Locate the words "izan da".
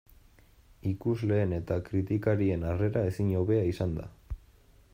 3.75-4.09